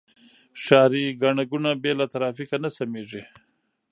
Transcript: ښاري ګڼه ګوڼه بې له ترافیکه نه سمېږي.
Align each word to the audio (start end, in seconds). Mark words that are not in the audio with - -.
ښاري 0.63 1.03
ګڼه 1.21 1.43
ګوڼه 1.51 1.71
بې 1.81 1.91
له 1.99 2.05
ترافیکه 2.13 2.57
نه 2.63 2.69
سمېږي. 2.77 3.23